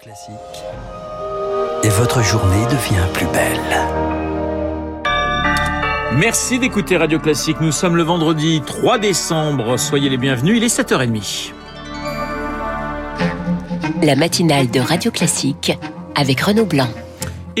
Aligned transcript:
Classique. 0.00 0.32
Et 1.82 1.88
votre 1.90 2.22
journée 2.22 2.64
devient 2.64 3.06
plus 3.12 3.26
belle. 3.26 3.76
Merci 6.16 6.58
d'écouter 6.58 6.96
Radio 6.96 7.18
Classique. 7.18 7.60
Nous 7.60 7.70
sommes 7.70 7.96
le 7.96 8.02
vendredi 8.02 8.62
3 8.64 8.98
décembre. 8.98 9.76
Soyez 9.76 10.08
les 10.08 10.16
bienvenus. 10.16 10.56
Il 10.56 10.64
est 10.64 10.74
7h30. 10.74 11.52
La 14.02 14.16
matinale 14.16 14.70
de 14.70 14.80
Radio 14.80 15.10
Classique 15.10 15.78
avec 16.14 16.40
Renaud 16.40 16.64
Blanc. 16.64 16.88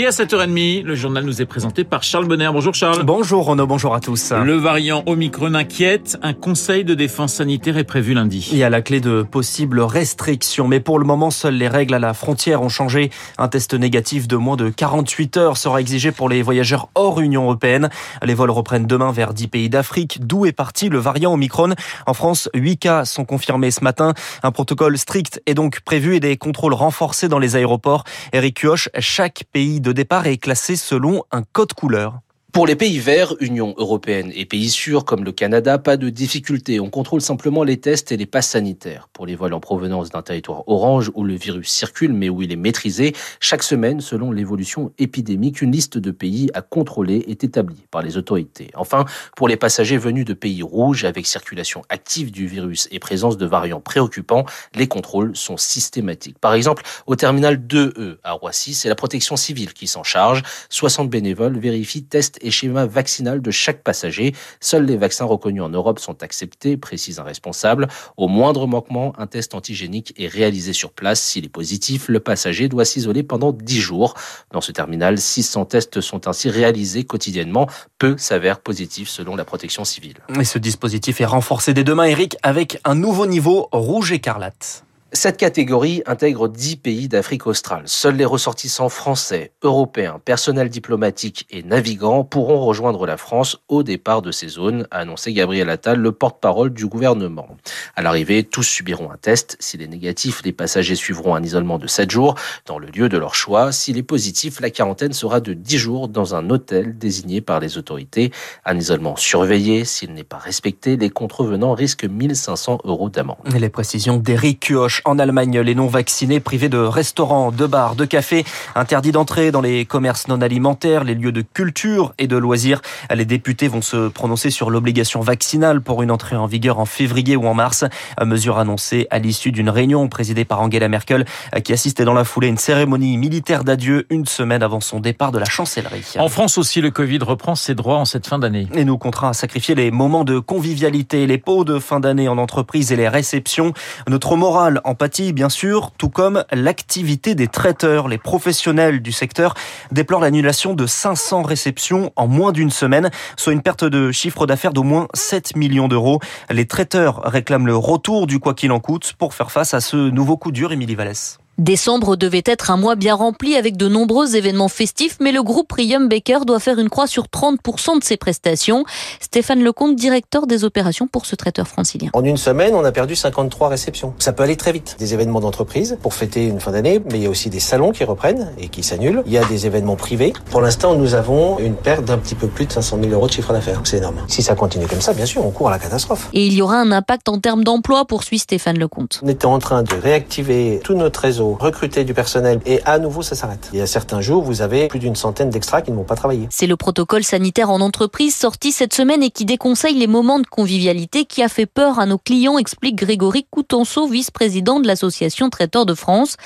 Et 0.00 0.06
à 0.06 0.10
7h30, 0.12 0.82
le 0.84 0.94
journal 0.94 1.24
nous 1.24 1.42
est 1.42 1.44
présenté 1.44 1.84
par 1.84 2.02
Charles 2.02 2.24
Bonner. 2.24 2.48
Bonjour 2.50 2.72
Charles. 2.72 3.02
Bonjour 3.02 3.44
Renaud, 3.44 3.66
bonjour 3.66 3.94
à 3.94 4.00
tous. 4.00 4.32
Le 4.32 4.54
variant 4.54 5.02
Omicron 5.04 5.52
inquiète. 5.52 6.16
Un 6.22 6.32
conseil 6.32 6.86
de 6.86 6.94
défense 6.94 7.34
sanitaire 7.34 7.76
est 7.76 7.84
prévu 7.84 8.14
lundi. 8.14 8.48
Il 8.50 8.56
y 8.56 8.64
a 8.64 8.70
la 8.70 8.80
clé 8.80 9.00
de 9.00 9.20
possibles 9.20 9.78
restrictions. 9.80 10.68
Mais 10.68 10.80
pour 10.80 10.98
le 10.98 11.04
moment, 11.04 11.30
seules 11.30 11.56
les 11.56 11.68
règles 11.68 11.92
à 11.92 11.98
la 11.98 12.14
frontière 12.14 12.62
ont 12.62 12.70
changé. 12.70 13.10
Un 13.36 13.48
test 13.48 13.74
négatif 13.74 14.26
de 14.26 14.36
moins 14.36 14.56
de 14.56 14.70
48 14.70 15.36
heures 15.36 15.58
sera 15.58 15.82
exigé 15.82 16.12
pour 16.12 16.30
les 16.30 16.40
voyageurs 16.40 16.88
hors 16.94 17.20
Union 17.20 17.42
européenne. 17.42 17.90
Les 18.22 18.32
vols 18.32 18.52
reprennent 18.52 18.86
demain 18.86 19.12
vers 19.12 19.34
10 19.34 19.48
pays 19.48 19.68
d'Afrique, 19.68 20.26
d'où 20.26 20.46
est 20.46 20.52
parti 20.52 20.88
le 20.88 20.96
variant 20.96 21.34
Omicron? 21.34 21.74
En 22.06 22.14
France, 22.14 22.48
8 22.54 22.78
cas 22.78 23.04
sont 23.04 23.26
confirmés 23.26 23.70
ce 23.70 23.84
matin. 23.84 24.14
Un 24.42 24.50
protocole 24.50 24.96
strict 24.96 25.42
est 25.44 25.52
donc 25.52 25.82
prévu 25.82 26.16
et 26.16 26.20
des 26.20 26.38
contrôles 26.38 26.72
renforcés 26.72 27.28
dans 27.28 27.38
les 27.38 27.54
aéroports. 27.54 28.04
Eric 28.32 28.60
Kioch, 28.62 28.88
chaque 28.98 29.44
pays 29.52 29.82
de 29.82 29.89
départ 29.92 30.26
est 30.26 30.38
classé 30.38 30.76
selon 30.76 31.24
un 31.30 31.42
code 31.42 31.72
couleur. 31.72 32.20
Pour 32.52 32.66
les 32.66 32.74
pays 32.74 32.98
verts, 32.98 33.34
Union 33.38 33.74
européenne 33.76 34.32
et 34.34 34.44
pays 34.44 34.70
sûrs 34.70 35.04
comme 35.04 35.22
le 35.22 35.30
Canada, 35.30 35.78
pas 35.78 35.96
de 35.96 36.08
difficulté. 36.08 36.80
On 36.80 36.90
contrôle 36.90 37.20
simplement 37.20 37.62
les 37.62 37.78
tests 37.78 38.10
et 38.10 38.16
les 38.16 38.26
passes 38.26 38.48
sanitaires. 38.48 39.08
Pour 39.12 39.24
les 39.24 39.36
vols 39.36 39.54
en 39.54 39.60
provenance 39.60 40.10
d'un 40.10 40.22
territoire 40.22 40.66
orange 40.66 41.12
où 41.14 41.22
le 41.22 41.34
virus 41.34 41.68
circule 41.68 42.12
mais 42.12 42.28
où 42.28 42.42
il 42.42 42.50
est 42.50 42.56
maîtrisé, 42.56 43.14
chaque 43.38 43.62
semaine, 43.62 44.00
selon 44.00 44.32
l'évolution 44.32 44.90
épidémique, 44.98 45.62
une 45.62 45.70
liste 45.70 45.96
de 45.96 46.10
pays 46.10 46.50
à 46.52 46.62
contrôler 46.62 47.24
est 47.28 47.44
établie 47.44 47.84
par 47.92 48.02
les 48.02 48.16
autorités. 48.16 48.70
Enfin, 48.74 49.04
pour 49.36 49.46
les 49.46 49.56
passagers 49.56 49.98
venus 49.98 50.24
de 50.24 50.34
pays 50.34 50.62
rouges 50.64 51.04
avec 51.04 51.26
circulation 51.26 51.82
active 51.88 52.32
du 52.32 52.48
virus 52.48 52.88
et 52.90 52.98
présence 52.98 53.36
de 53.36 53.46
variants 53.46 53.80
préoccupants, 53.80 54.44
les 54.74 54.88
contrôles 54.88 55.36
sont 55.36 55.56
systématiques. 55.56 56.38
Par 56.40 56.54
exemple, 56.54 56.82
au 57.06 57.14
terminal 57.14 57.58
2E 57.58 58.16
à 58.24 58.32
Roissy, 58.32 58.74
c'est 58.74 58.88
la 58.88 58.96
protection 58.96 59.36
civile 59.36 59.72
qui 59.72 59.86
s'en 59.86 60.02
charge. 60.02 60.42
60 60.70 61.08
bénévoles 61.08 61.56
vérifient, 61.56 62.02
testent 62.02 62.39
et 62.40 62.50
schéma 62.50 62.86
vaccinal 62.86 63.40
de 63.42 63.50
chaque 63.50 63.82
passager. 63.82 64.34
Seuls 64.60 64.84
les 64.84 64.96
vaccins 64.96 65.24
reconnus 65.24 65.62
en 65.62 65.68
Europe 65.68 65.98
sont 65.98 66.22
acceptés, 66.22 66.76
précise 66.76 67.18
un 67.18 67.24
responsable. 67.24 67.88
Au 68.16 68.28
moindre 68.28 68.66
manquement, 68.66 69.12
un 69.18 69.26
test 69.26 69.54
antigénique 69.54 70.14
est 70.18 70.26
réalisé 70.26 70.72
sur 70.72 70.92
place. 70.92 71.20
S'il 71.20 71.44
est 71.44 71.48
positif, 71.48 72.08
le 72.08 72.20
passager 72.20 72.68
doit 72.68 72.84
s'isoler 72.84 73.22
pendant 73.22 73.52
10 73.52 73.80
jours. 73.80 74.14
Dans 74.52 74.60
ce 74.60 74.72
terminal, 74.72 75.18
600 75.18 75.66
tests 75.66 76.00
sont 76.00 76.28
ainsi 76.28 76.48
réalisés 76.50 77.04
quotidiennement. 77.04 77.68
Peu 77.98 78.16
s'avèrent 78.16 78.60
positifs 78.60 79.08
selon 79.08 79.36
la 79.36 79.44
protection 79.44 79.84
civile. 79.84 80.16
Et 80.38 80.44
ce 80.44 80.58
dispositif 80.58 81.20
est 81.20 81.26
renforcé 81.26 81.74
dès 81.74 81.84
demain, 81.84 82.04
Eric, 82.04 82.36
avec 82.42 82.78
un 82.84 82.94
nouveau 82.94 83.26
niveau 83.26 83.68
rouge 83.72 84.12
écarlate. 84.12 84.84
Cette 85.12 85.38
catégorie 85.38 86.04
intègre 86.06 86.46
10 86.46 86.76
pays 86.76 87.08
d'Afrique 87.08 87.48
australe. 87.48 87.82
Seuls 87.86 88.14
les 88.14 88.24
ressortissants 88.24 88.88
français, 88.88 89.50
européens, 89.60 90.20
personnels 90.24 90.68
diplomatiques 90.68 91.48
et 91.50 91.64
navigants 91.64 92.22
pourront 92.22 92.64
rejoindre 92.64 93.06
la 93.06 93.16
France 93.16 93.58
au 93.66 93.82
départ 93.82 94.22
de 94.22 94.30
ces 94.30 94.46
zones, 94.46 94.86
a 94.92 94.98
annoncé 94.98 95.32
Gabriel 95.32 95.68
Attal, 95.68 95.98
le 95.98 96.12
porte-parole 96.12 96.72
du 96.72 96.86
gouvernement. 96.86 97.48
À 97.96 98.02
l'arrivée, 98.02 98.44
tous 98.44 98.62
subiront 98.62 99.10
un 99.10 99.16
test. 99.16 99.56
S'il 99.58 99.82
est 99.82 99.88
négatif, 99.88 100.42
les 100.44 100.52
passagers 100.52 100.94
suivront 100.94 101.34
un 101.34 101.42
isolement 101.42 101.78
de 101.78 101.88
7 101.88 102.08
jours 102.08 102.36
dans 102.66 102.78
le 102.78 102.86
lieu 102.86 103.08
de 103.08 103.18
leur 103.18 103.34
choix. 103.34 103.72
S'il 103.72 103.98
est 103.98 104.04
positif, 104.04 104.60
la 104.60 104.70
quarantaine 104.70 105.12
sera 105.12 105.40
de 105.40 105.54
10 105.54 105.76
jours 105.76 106.08
dans 106.08 106.36
un 106.36 106.50
hôtel 106.50 106.96
désigné 106.96 107.40
par 107.40 107.58
les 107.58 107.78
autorités. 107.78 108.30
Un 108.64 108.78
isolement 108.78 109.16
surveillé. 109.16 109.84
S'il 109.84 110.14
n'est 110.14 110.22
pas 110.22 110.38
respecté, 110.38 110.96
les 110.96 111.10
contrevenants 111.10 111.74
risquent 111.74 112.04
1500 112.04 112.82
euros 112.84 113.10
d'amende. 113.10 113.38
Les 113.58 113.70
précisions 113.70 114.16
d'Éric 114.16 114.60
En 115.04 115.18
Allemagne, 115.18 115.58
les 115.60 115.74
non-vaccinés 115.74 116.40
privés 116.40 116.68
de 116.68 116.78
restaurants, 116.78 117.50
de 117.50 117.66
bars, 117.66 117.94
de 117.94 118.04
cafés, 118.04 118.44
interdits 118.74 119.12
d'entrer 119.12 119.50
dans 119.50 119.60
les 119.60 119.84
commerces 119.84 120.28
non 120.28 120.40
alimentaires, 120.40 121.04
les 121.04 121.14
lieux 121.14 121.32
de 121.32 121.42
culture 121.42 122.12
et 122.18 122.26
de 122.26 122.36
loisirs. 122.36 122.80
Les 123.14 123.24
députés 123.24 123.68
vont 123.68 123.82
se 123.82 124.08
prononcer 124.08 124.50
sur 124.50 124.70
l'obligation 124.70 125.20
vaccinale 125.20 125.80
pour 125.80 126.02
une 126.02 126.10
entrée 126.10 126.36
en 126.36 126.46
vigueur 126.46 126.78
en 126.78 126.84
février 126.84 127.36
ou 127.36 127.46
en 127.46 127.54
mars. 127.54 127.84
Mesure 128.24 128.58
annoncée 128.58 129.06
à 129.10 129.18
l'issue 129.18 129.52
d'une 129.52 129.70
réunion 129.70 130.08
présidée 130.08 130.44
par 130.44 130.60
Angela 130.60 130.88
Merkel 130.88 131.24
qui 131.64 131.72
assistait 131.72 132.04
dans 132.04 132.14
la 132.14 132.24
foulée 132.24 132.48
à 132.48 132.50
une 132.50 132.58
cérémonie 132.58 133.16
militaire 133.16 133.64
d'adieu 133.64 134.06
une 134.10 134.26
semaine 134.26 134.62
avant 134.62 134.80
son 134.80 135.00
départ 135.00 135.32
de 135.32 135.38
la 135.38 135.46
chancellerie. 135.46 136.04
En 136.18 136.28
France 136.28 136.58
aussi, 136.58 136.80
le 136.80 136.90
Covid 136.90 137.18
reprend 137.22 137.54
ses 137.54 137.74
droits 137.74 137.98
en 137.98 138.04
cette 138.04 138.26
fin 138.26 138.38
d'année. 138.38 138.68
Et 138.74 138.84
nous 138.84 138.98
contraint 138.98 139.30
à 139.30 139.32
sacrifier 139.32 139.74
les 139.74 139.90
moments 139.90 140.24
de 140.24 140.38
convivialité, 140.38 141.26
les 141.26 141.38
pots 141.38 141.64
de 141.64 141.78
fin 141.78 142.00
d'année 142.00 142.28
en 142.28 142.38
entreprise 142.38 142.92
et 142.92 142.96
les 142.96 143.08
réceptions. 143.08 143.72
Notre 144.08 144.36
morale 144.36 144.80
empathie, 144.90 145.32
bien 145.32 145.48
sûr, 145.48 145.92
tout 145.96 146.10
comme 146.10 146.44
l'activité 146.52 147.34
des 147.34 147.46
traiteurs. 147.46 148.08
Les 148.08 148.18
professionnels 148.18 149.00
du 149.00 149.12
secteur 149.12 149.54
déplorent 149.92 150.20
l'annulation 150.20 150.74
de 150.74 150.86
500 150.86 151.42
réceptions 151.42 152.12
en 152.16 152.26
moins 152.26 152.52
d'une 152.52 152.70
semaine, 152.70 153.10
soit 153.36 153.52
une 153.52 153.62
perte 153.62 153.84
de 153.84 154.10
chiffre 154.12 154.46
d'affaires 154.46 154.72
d'au 154.72 154.82
moins 154.82 155.06
7 155.14 155.56
millions 155.56 155.88
d'euros. 155.88 156.20
Les 156.50 156.66
traiteurs 156.66 157.22
réclament 157.24 157.66
le 157.66 157.76
retour 157.76 158.26
du 158.26 158.40
quoi 158.40 158.54
qu'il 158.54 158.72
en 158.72 158.80
coûte 158.80 159.14
pour 159.16 159.32
faire 159.32 159.52
face 159.52 159.74
à 159.74 159.80
ce 159.80 159.96
nouveau 159.96 160.36
coup 160.36 160.50
dur, 160.50 160.72
Émilie 160.72 160.96
Vallès. 160.96 161.38
Décembre 161.60 162.16
devait 162.16 162.42
être 162.46 162.70
un 162.70 162.78
mois 162.78 162.94
bien 162.94 163.14
rempli 163.14 163.54
avec 163.54 163.76
de 163.76 163.86
nombreux 163.86 164.34
événements 164.34 164.68
festifs, 164.68 165.18
mais 165.20 165.30
le 165.30 165.42
groupe 165.42 165.68
Prium 165.68 166.08
Baker 166.08 166.38
doit 166.46 166.58
faire 166.58 166.78
une 166.78 166.88
croix 166.88 167.06
sur 167.06 167.24
30% 167.24 167.98
de 167.98 168.02
ses 168.02 168.16
prestations. 168.16 168.86
Stéphane 169.20 169.62
Lecomte, 169.62 169.94
directeur 169.94 170.46
des 170.46 170.64
opérations 170.64 171.06
pour 171.06 171.26
ce 171.26 171.36
traiteur 171.36 171.68
francilien. 171.68 172.08
En 172.14 172.24
une 172.24 172.38
semaine, 172.38 172.74
on 172.74 172.82
a 172.82 172.92
perdu 172.92 173.14
53 173.14 173.68
réceptions. 173.68 174.14
Ça 174.18 174.32
peut 174.32 174.42
aller 174.42 174.56
très 174.56 174.72
vite. 174.72 174.96
Des 174.98 175.12
événements 175.12 175.40
d'entreprise 175.40 175.98
pour 176.00 176.14
fêter 176.14 176.46
une 176.46 176.60
fin 176.60 176.72
d'année, 176.72 177.02
mais 177.10 177.18
il 177.18 177.24
y 177.24 177.26
a 177.26 177.28
aussi 177.28 177.50
des 177.50 177.60
salons 177.60 177.92
qui 177.92 178.04
reprennent 178.04 178.52
et 178.56 178.68
qui 178.68 178.82
s'annulent. 178.82 179.22
Il 179.26 179.32
y 179.32 179.36
a 179.36 179.44
des 179.44 179.66
événements 179.66 179.96
privés. 179.96 180.32
Pour 180.50 180.62
l'instant, 180.62 180.94
nous 180.94 181.12
avons 181.12 181.58
une 181.58 181.74
perte 181.74 182.06
d'un 182.06 182.16
petit 182.16 182.36
peu 182.36 182.46
plus 182.46 182.64
de 182.64 182.72
500 182.72 183.00
000 183.02 183.12
euros 183.12 183.26
de 183.26 183.32
chiffre 183.32 183.52
d'affaires. 183.52 183.82
C'est 183.84 183.98
énorme. 183.98 184.16
Si 184.28 184.42
ça 184.42 184.54
continue 184.54 184.86
comme 184.86 185.02
ça, 185.02 185.12
bien 185.12 185.26
sûr, 185.26 185.44
on 185.44 185.50
court 185.50 185.68
à 185.68 185.72
la 185.72 185.78
catastrophe. 185.78 186.30
Et 186.32 186.46
il 186.46 186.54
y 186.54 186.62
aura 186.62 186.76
un 186.76 186.90
impact 186.90 187.28
en 187.28 187.38
termes 187.38 187.64
d'emploi, 187.64 188.06
poursuit 188.06 188.38
Stéphane 188.38 188.78
Lecomte. 188.78 189.20
On 189.22 189.28
était 189.28 189.44
en 189.44 189.58
train 189.58 189.82
de 189.82 189.94
réactiver 189.94 190.80
tout 190.82 190.94
notre 190.94 191.20
réseau, 191.20 191.49
recruter 191.54 192.04
du 192.04 192.14
personnel 192.14 192.60
et 192.66 192.80
à 192.84 192.98
nouveau 192.98 193.22
ça 193.22 193.34
s'arrête. 193.34 193.68
Il 193.72 193.78
y 193.78 193.82
a 193.82 193.86
certains 193.86 194.20
jours, 194.20 194.42
vous 194.42 194.62
avez 194.62 194.88
plus 194.88 194.98
d'une 194.98 195.16
centaine 195.16 195.50
d'extras 195.50 195.82
qui 195.82 195.90
ne 195.90 195.96
vont 195.96 196.04
pas 196.04 196.16
travailler. 196.16 196.46
C'est 196.50 196.66
le 196.66 196.76
protocole 196.76 197.24
sanitaire 197.24 197.70
en 197.70 197.80
entreprise 197.80 198.34
sorti 198.34 198.72
cette 198.72 198.94
semaine 198.94 199.22
et 199.22 199.30
qui 199.30 199.44
déconseille 199.44 199.94
les 199.94 200.06
moments 200.06 200.40
de 200.40 200.46
convivialité 200.46 201.24
qui 201.24 201.42
a 201.42 201.48
fait 201.48 201.66
peur 201.66 201.98
à 201.98 202.06
nos 202.06 202.18
clients, 202.18 202.58
explique 202.58 202.96
Grégory 202.96 203.46
Coutenceau, 203.50 204.06
vice-président 204.06 204.80
de 204.80 204.86
l'association 204.86 205.50
Traiteurs 205.50 205.86
de 205.86 205.94
France. 205.94 206.36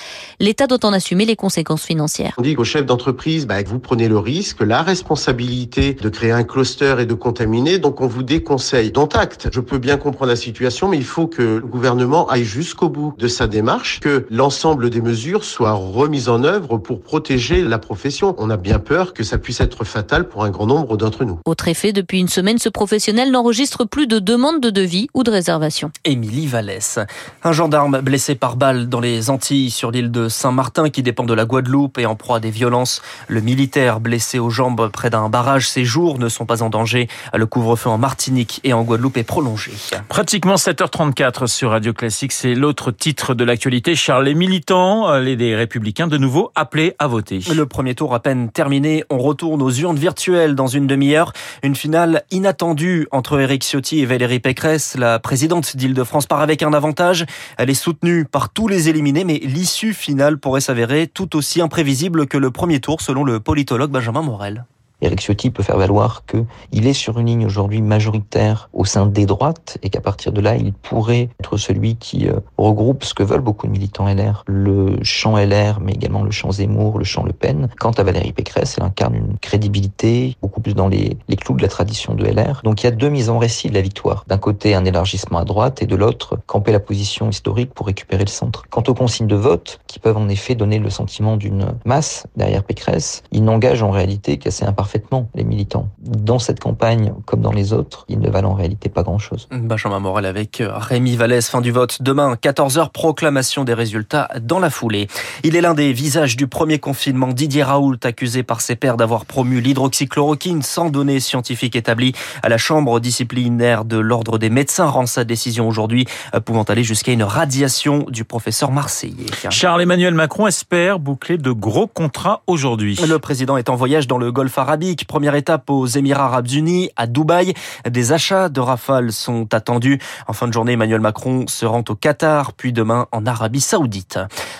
L'État 0.41 0.66
doit 0.66 0.84
en 0.84 0.92
assumer 0.92 1.25
les 1.25 1.36
conséquences 1.36 1.84
financières. 1.84 2.34
On 2.38 2.42
dit 2.42 2.56
aux 2.56 2.65
chefs 2.65 2.86
d'entreprise, 2.86 3.47
bah, 3.47 3.62
vous 3.65 3.78
prenez 3.78 4.09
le 4.09 4.19
risque, 4.19 4.60
la 4.60 4.82
responsabilité 4.82 5.94
de 5.94 6.09
créer 6.09 6.32
un 6.32 6.44
cluster 6.44 6.97
et 6.98 7.06
de 7.06 7.15
contaminer, 7.15 7.78
donc 7.78 8.00
on 8.00 8.06
vous 8.06 8.22
déconseille. 8.22 8.91
Dont 8.92 9.09
acte. 9.15 9.48
Je 9.53 9.60
peux 9.60 9.78
bien 9.78 9.97
comprendre 9.97 10.31
la 10.31 10.36
situation, 10.36 10.88
mais 10.88 10.97
il 10.97 11.04
faut 11.04 11.26
que 11.26 11.42
le 11.42 11.66
gouvernement 11.66 12.28
aille 12.28 12.44
jusqu'au 12.44 12.88
bout 12.88 13.15
de 13.19 13.28
sa 13.28 13.47
démarche, 13.47 14.00
que 14.00 14.26
l'ensemble 14.31 14.84
des 14.91 15.00
mesures 15.00 15.45
soit 15.45 15.72
remise 15.72 16.28
en 16.28 16.45
œuvre 16.45 16.78
pour 16.78 17.00
protéger 17.00 17.62
la 17.62 17.78
profession. 17.78 18.34
On 18.39 18.50
a 18.50 18.56
bien 18.56 18.78
peur 18.78 19.15
que 19.15 19.22
ça 19.22 19.39
puisse 19.39 19.61
être 19.61 19.84
fatal 19.84 20.28
pour 20.28 20.45
un 20.45 20.50
grand 20.50 20.67
nombre 20.67 20.97
d'entre 20.97 21.25
nous. 21.25 21.39
Autre 21.45 21.69
effet, 21.69 21.93
depuis 21.93 22.21
une 22.21 22.28
semaine, 22.28 22.59
ce 22.59 22.69
professionnel 22.69 23.31
n'enregistre 23.31 23.84
plus 23.84 24.06
de 24.06 24.19
demandes 24.19 24.61
de 24.61 24.71
devis 24.71 25.09
ou 25.15 25.22
de 25.22 25.31
réservation. 25.31 25.91
Émilie 26.05 26.47
Vallès. 26.47 26.99
Un 27.43 27.53
gendarme 27.53 28.00
blessé 28.00 28.34
par 28.34 28.56
balle 28.56 28.89
dans 28.89 29.00
les 29.00 29.31
Antilles 29.31 29.71
sur 29.71 29.91
l'île 29.91 30.11
de 30.11 30.28
Saint-Martin 30.28 30.91
qui 30.91 31.03
dépend 31.03 31.25
de 31.25 31.34
la 31.34 31.45
Guadeloupe 31.45 31.98
et 31.98 32.07
en 32.07 32.16
proie 32.16 32.37
à 32.37 32.41
des 32.41 32.51
violences. 32.51 33.03
Le 33.28 33.41
militaire 33.41 34.01
blessé 34.01 34.39
aux 34.39 34.51
jambes 34.51 34.91
près 34.91 35.10
d'un 35.10 35.28
barrage, 35.28 35.69
ses 35.69 35.84
jours 35.84 36.19
ne 36.19 36.28
sont 36.28 36.47
pas 36.47 36.63
en 36.63 36.71
danger. 36.71 37.09
Le 37.33 37.47
couvre-feu 37.47 37.89
en 37.89 37.98
Martinique 37.98 38.60
et 38.65 38.72
en 38.72 38.83
Guadeloupe 38.83 39.16
est 39.16 39.25
prolongé. 39.25 39.72
Pratiquement 40.09 40.57
7h34 40.57 41.47
sur 41.47 41.71
Radio 41.71 41.92
Classique, 41.92 42.33
c'est 42.33 42.54
l'autre 42.54 42.91
titre 42.91 43.34
de 43.34 43.45
l'actualité. 43.45 43.95
Charles, 43.95 44.25
les 44.25 44.34
militants, 44.34 44.73
les 45.21 45.36
des 45.36 45.54
Républicains 45.54 46.06
de 46.06 46.18
nouveau 46.18 46.50
appelés 46.54 46.94
à 46.98 47.06
voter. 47.06 47.41
Le 47.54 47.66
premier 47.66 47.94
tour 47.94 48.15
à 48.15 48.21
peine 48.21 48.50
terminé, 48.50 49.04
on 49.10 49.18
retourne 49.18 49.62
aux 49.62 49.71
urnes 49.71 49.97
virtuelles 49.97 50.54
dans 50.54 50.66
une 50.66 50.86
demi-heure. 50.86 51.32
Une 51.62 51.74
finale 51.74 52.22
inattendue 52.30 53.06
entre 53.10 53.38
Éric 53.41 53.62
Ciotti 53.62 54.00
et 54.00 54.06
Valérie 54.06 54.41
Pécresse. 54.41 54.97
La 54.97 55.18
présidente 55.18 55.76
d'Île-de-France 55.76 56.26
part 56.26 56.41
avec 56.41 56.62
un 56.62 56.72
avantage. 56.72 57.24
Elle 57.56 57.71
est 57.71 57.74
soutenue 57.74 58.24
par 58.24 58.50
tous 58.50 58.68
les 58.68 58.88
éliminés, 58.88 59.24
mais 59.24 59.38
l'issue 59.38 59.94
finale 59.94 60.38
pourrait 60.38 60.60
s'avérer 60.60 61.06
tout 61.06 61.36
aussi 61.36 61.60
imprévisible 61.60 62.27
que 62.27 62.38
le 62.38 62.50
premier 62.50 62.80
tour 62.80 63.00
selon 63.00 63.24
le 63.24 63.41
politologue 63.41 63.91
Benjamin 63.91 64.22
Morel. 64.22 64.65
Eric 65.04 65.21
Ciotti 65.21 65.51
peut 65.51 65.62
faire 65.62 65.77
valoir 65.77 66.24
qu'il 66.24 66.86
est 66.86 66.95
sur 66.95 67.18
une 67.18 67.27
ligne 67.27 67.47
aujourd'hui 67.47 67.83
majoritaire 67.83 68.71
au 68.72 68.86
sein 68.86 69.06
des 69.06 69.27
droites 69.27 69.77
et 69.83 69.91
qu'à 69.91 70.01
partir 70.01 70.33
de 70.33 70.41
là, 70.41 70.56
il 70.56 70.72
pourrait 70.72 71.28
être 71.41 71.59
celui 71.59 71.97
qui 71.97 72.27
euh, 72.27 72.41
regroupe 72.56 73.04
ce 73.04 73.12
que 73.12 73.22
veulent 73.22 73.42
beaucoup 73.42 73.66
de 73.66 73.72
militants 73.72 74.06
LR, 74.06 74.45
le 74.47 74.97
champ 75.03 75.36
LR, 75.36 75.80
mais 75.80 75.92
également 75.92 76.22
le 76.22 76.30
champ 76.30 76.51
Zemmour, 76.53 76.98
le 76.98 77.04
champ 77.04 77.22
Le 77.22 77.33
Pen. 77.33 77.68
Quant 77.78 77.91
à 77.91 78.03
Valérie 78.03 78.33
Pécresse, 78.33 78.77
elle 78.78 78.84
incarne 78.84 79.15
une 79.15 79.39
crédibilité 79.39 80.36
beaucoup 80.41 80.62
plus 80.62 80.74
dans 80.74 80.89
les, 80.89 81.18
les 81.28 81.36
clous 81.36 81.56
de 81.56 81.62
la 81.62 81.68
tradition 81.68 82.15
de 82.15 82.24
LR. 82.24 82.62
Donc 82.65 82.83
il 82.83 82.86
y 82.86 82.89
a 82.89 82.92
deux 82.92 83.10
mises 83.10 83.28
en 83.28 83.39
récit 83.39 83.68
de 83.68 83.74
la 83.74 83.83
victoire. 83.83 84.24
D'un 84.27 84.39
côté, 84.39 84.74
un 84.74 84.86
élargissement 84.86 85.39
à 85.39 85.45
droite 85.45 85.83
et 85.83 85.86
de 85.86 85.97
l'autre, 85.97 86.39
camper 86.47 86.72
la 86.72 86.80
position 86.80 87.28
historique 87.28 87.74
pour 87.74 87.86
récupérer 87.86 88.24
le 88.24 88.30
centre. 88.30 88.65
Quant 88.71 88.83
aux 88.89 88.95
consignes 88.95 89.27
de 89.27 89.36
vote, 89.36 89.80
qui 89.86 89.98
peuvent 89.98 90.16
en 90.16 90.30
effet 90.30 90.54
donner 90.54 90.78
le 90.78 90.89
sentiment 90.89 91.36
d'une 91.36 91.74
masse 91.84 92.27
derrière 92.36 92.65
Pécresse, 92.65 93.22
ils 93.33 93.45
n'engagent 93.45 93.83
en 93.83 93.91
réalité 93.91 94.39
qu'assez 94.39 94.65
imparfaitement 94.65 94.93
les 95.34 95.44
militants. 95.44 95.88
Dans 95.98 96.38
cette 96.38 96.60
campagne, 96.60 97.12
comme 97.26 97.41
dans 97.41 97.52
les 97.52 97.72
autres, 97.72 98.04
ils 98.08 98.18
ne 98.18 98.28
valent 98.30 98.50
en 98.50 98.54
réalité 98.54 98.88
pas 98.88 99.02
grand-chose. 99.02 99.48
Benjamin 99.52 100.00
Morel 100.00 100.26
avec 100.26 100.60
euh, 100.60 100.70
Rémi 100.74 101.16
Vallès, 101.16 101.48
fin 101.48 101.60
du 101.60 101.70
vote. 101.70 102.02
Demain, 102.02 102.34
14h, 102.34 102.91
proclamation 102.91 103.64
des 103.64 103.74
résultats 103.74 104.28
dans 104.41 104.58
la 104.58 104.70
foulée. 104.70 105.08
Il 105.42 105.56
est 105.56 105.60
l'un 105.60 105.74
des 105.74 105.92
visages 105.92 106.36
du 106.36 106.46
premier 106.46 106.78
confinement. 106.78 107.28
Didier 107.28 107.62
Raoult, 107.62 107.96
accusé 108.02 108.42
par 108.42 108.60
ses 108.60 108.76
pairs 108.76 108.96
d'avoir 108.96 109.24
promu 109.24 109.60
l'hydroxychloroquine 109.60 110.62
sans 110.62 110.91
données 110.91 111.20
scientifiques 111.20 111.76
établies 111.76 112.14
à 112.42 112.48
la 112.48 112.58
chambre 112.58 113.00
disciplinaire 113.00 113.84
de 113.84 113.98
l'ordre 113.98 114.38
des 114.38 114.50
médecins, 114.50 114.86
rend 114.86 115.06
sa 115.06 115.24
décision 115.24 115.68
aujourd'hui, 115.68 116.06
euh, 116.34 116.41
pouvant 116.41 116.64
aller 116.64 116.84
jusqu'à 116.84 117.12
une 117.12 117.22
radiation 117.22 118.06
du 118.08 118.24
professeur 118.24 118.70
marseillais. 118.70 119.26
Charles-Emmanuel 119.50 120.14
Macron 120.14 120.46
espère 120.46 120.98
boucler 120.98 121.38
de 121.38 121.50
gros 121.50 121.86
contrats 121.86 122.42
aujourd'hui. 122.46 122.98
Le 123.06 123.18
président 123.18 123.56
est 123.56 123.68
en 123.68 123.76
voyage 123.76 124.06
dans 124.06 124.18
le 124.18 124.32
Golfe 124.32 124.58
arabique. 124.58 124.84
Première 125.09 125.34
étape 125.34 125.71
aux 125.71 125.86
Émirats 125.86 126.27
arabes 126.27 126.51
unis, 126.51 126.91
à 126.97 127.07
Dubaï. 127.07 127.54
Des 127.89 128.13
achats 128.13 128.48
de 128.48 128.60
Rafale 128.60 129.13
sont 129.13 129.53
attendus. 129.54 129.98
En 130.27 130.33
fin 130.33 130.47
de 130.47 130.53
journée, 130.53 130.72
Emmanuel 130.72 131.01
Macron 131.01 131.47
se 131.48 131.65
rend 131.65 131.84
au 131.89 131.95
Qatar, 131.95 132.53
puis 132.53 132.72
demain 132.72 133.07
en 133.13 133.27
Arabie 133.27 133.60
saoudite. 133.60 134.19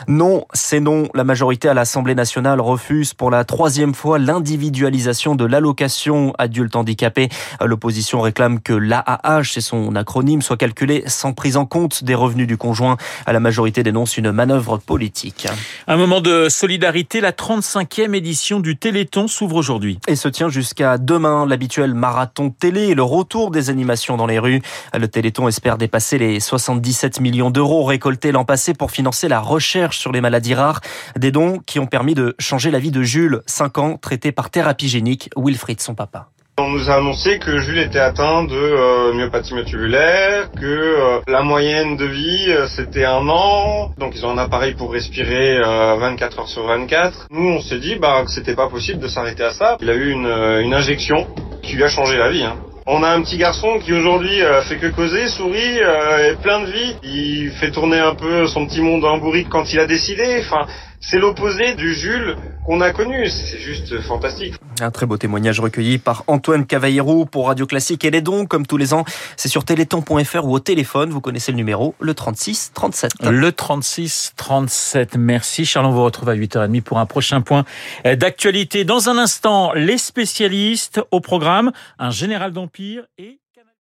Non, 0.09 0.47
c'est 0.53 0.81
non. 0.81 1.09
La 1.15 1.25
majorité 1.25 1.69
à 1.69 1.75
l'Assemblée 1.75 2.15
nationale 2.15 2.61
refuse 2.61 3.15
pour 3.15 3.31
la 3.31 3.44
troisième 3.44 3.94
fois 3.94 4.19
l'individualisation 4.19 5.35
de 5.35 5.44
l'allocation 5.44 6.32
adulte 6.38 6.77
handicapé. 6.77 7.29
L'opposition 7.62 8.20
réclame 8.20 8.61
que 8.61 8.73
l'AAH, 8.73 9.44
c'est 9.44 9.61
son 9.61 9.94
acronyme, 9.97 10.43
soit 10.43 10.56
calculé 10.56 11.05
sans 11.06 11.32
prise 11.32 11.56
en 11.56 11.67
compte 11.67 12.05
des 12.05 12.15
revenus 12.15 12.47
du 12.47 12.56
conjoint. 12.56 12.97
La 13.27 13.41
majorité 13.41 13.82
dénonce 13.82 14.17
une 14.17 14.32
manœuvre 14.32 14.79
politique. 14.79 15.49
Un 15.87 15.97
moment 15.97 16.20
de 16.20 16.49
solidarité, 16.49 17.20
la 17.20 17.32
35e 17.32 18.15
édition 18.15 18.61
du 18.61 18.77
Téléthon 18.77 19.29
s'ouvre 19.29 19.56
aujourd'hui. 19.56 19.99
Se 20.14 20.28
tient 20.28 20.49
jusqu'à 20.49 20.96
demain 20.96 21.44
l'habituel 21.44 21.93
marathon 21.93 22.50
télé 22.50 22.88
et 22.88 22.94
le 22.94 23.02
retour 23.02 23.50
des 23.50 23.69
animations 23.69 24.16
dans 24.16 24.26
les 24.26 24.38
rues. 24.38 24.62
Le 24.96 25.08
Téléthon 25.08 25.49
espère 25.49 25.76
dépasser 25.76 26.19
les 26.19 26.38
77 26.38 27.20
millions 27.20 27.50
d'euros 27.50 27.84
récoltés 27.84 28.31
l'an 28.31 28.44
passé 28.44 28.75
pour 28.75 28.90
financer 28.90 29.28
la 29.28 29.40
recherche 29.40 29.99
sur 29.99 30.12
les 30.12 30.20
maladies 30.20 30.55
rares. 30.55 30.81
Des 31.19 31.32
dons 31.32 31.58
qui 31.66 31.81
ont 31.81 31.87
permis 31.87 32.14
de 32.14 32.37
changer 32.38 32.70
la 32.70 32.78
vie 32.78 32.93
de 32.93 33.02
Jules, 33.02 33.43
5 33.46 33.78
ans, 33.78 33.96
traité 33.96 34.31
par 34.31 34.50
thérapie 34.50 34.88
génique, 34.88 35.31
Wilfried, 35.37 35.81
son 35.81 35.94
papa. 35.94 36.31
On 36.56 36.69
nous 36.69 36.89
a 36.89 36.95
annoncé 36.95 37.41
que 37.41 37.59
Jules 37.59 37.81
était 37.81 37.99
atteint 37.99 38.45
de 38.45 38.55
euh, 38.55 39.12
myopathie 39.12 39.55
myotubulaire, 39.55 40.53
que 40.53 40.65
euh, 40.65 41.21
la 41.27 41.43
moyenne 41.43 41.97
de 41.97 42.05
vie 42.05 42.47
euh, 42.49 42.69
c'était 42.69 43.05
un 43.05 43.29
an, 43.29 43.91
donc 43.99 44.12
ils 44.15 44.25
ont 44.25 44.31
un 44.31 44.39
appareil 44.39 44.75
pour 44.75 44.93
respirer 44.93 45.59
24 45.59 46.39
heures 46.39 46.49
sur 46.49 46.65
24. 46.65 47.27
Nous 47.31 47.49
on 47.49 47.61
s'est 47.61 47.81
dit 47.81 47.97
bah 47.97 48.23
que 48.25 48.31
c'était 48.31 48.55
pas 48.55 48.69
possible 48.69 49.01
de 49.01 49.09
s'arrêter 49.09 49.43
à 49.43 49.51
ça. 49.51 49.79
Il 49.81 49.91
a 49.91 49.95
eu 49.95 50.11
une, 50.12 50.29
une 50.62 50.75
injection 50.75 51.27
qui 51.61 51.75
lui 51.75 51.83
a 51.83 51.89
changé 51.89 52.17
la 52.17 52.31
vie. 52.31 52.45
Hein. 52.45 52.55
On 52.87 53.03
a 53.03 53.09
un 53.09 53.23
petit 53.23 53.37
garçon 53.37 53.81
qui 53.81 53.93
aujourd'hui 53.93 54.41
fait 54.69 54.77
que 54.77 54.89
causer, 54.89 55.27
sourit, 55.27 55.79
est 55.79 56.41
plein 56.41 56.61
de 56.61 56.71
vie. 56.71 56.97
Il 57.03 57.51
fait 57.53 57.73
tourner 57.73 57.99
un 57.99 58.15
peu 58.15 58.47
son 58.47 58.67
petit 58.67 58.83
monde 58.83 59.05
en 59.05 59.19
bourrique 59.19 59.49
quand 59.49 59.73
il 59.73 59.81
a 59.81 59.87
décidé. 59.87 60.37
Enfin, 60.41 60.67
c'est 61.01 61.19
l'opposé 61.19 61.75
du 61.75 61.95
Jules 61.95 62.37
qu'on 62.67 62.83
a 62.83 62.91
connu. 62.91 63.27
C'est 63.29 63.59
juste 63.59 63.99
fantastique. 64.03 64.55
Un 64.81 64.91
très 64.91 65.06
beau 65.06 65.17
témoignage 65.17 65.61
recueilli 65.61 65.99
par 65.99 66.25
Antoine 66.26 66.67
Cavallero 66.67 67.25
pour 67.25 67.47
Radio 67.47 67.67
Classique 67.67 68.05
et 68.05 68.11
les 68.11 68.21
dons, 68.21 68.47
comme 68.47 68.67
tous 68.67 68.76
les 68.76 68.93
ans. 68.93 69.05
C'est 69.37 69.49
sur 69.49 69.65
téléthon.fr 69.65 70.44
ou 70.44 70.53
au 70.53 70.59
téléphone. 70.59 71.11
Vous 71.11 71.21
connaissez 71.21 71.53
le 71.53 71.56
numéro, 71.56 71.94
le 72.00 72.15
36 72.15 72.73
37. 72.75 73.12
Le 73.23 73.53
36 73.53 74.32
37. 74.37 75.17
Merci 75.17 75.65
Charles. 75.65 75.87
On 75.87 75.93
vous 75.93 76.05
retrouve 76.05 76.29
à 76.29 76.37
8h30 76.37 76.82
pour 76.82 76.99
un 76.99 77.06
prochain 77.06 77.41
point 77.41 77.65
d'actualité. 78.05 78.85
Dans 78.85 79.09
un 79.09 79.19
instant, 79.19 79.73
les 79.75 79.99
spécialistes 79.99 81.00
au 81.11 81.20
programme, 81.20 81.73
un 81.99 82.11
général 82.11 82.53
d'empire 82.53 83.05
et 83.19 83.38